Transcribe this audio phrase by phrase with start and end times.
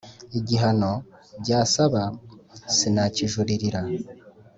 [0.39, 0.91] igihano
[1.41, 2.01] byasaba
[2.75, 3.81] sinakijurira.